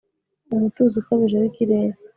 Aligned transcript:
Umutuzo 0.55 0.95
ukabije 1.01 1.37
wikirere 1.41 1.93